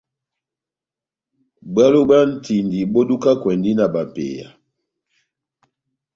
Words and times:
Bwalo 1.73 1.99
bwa 2.07 2.19
ntindi 2.33 2.79
bó 2.91 3.01
dukakwɛndi 3.09 3.71
na 3.75 3.85
bapeya. 3.93 4.47